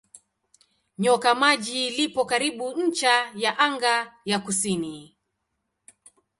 [1.01, 4.95] Nyoka Maji lipo karibu ncha ya anga ya kusini.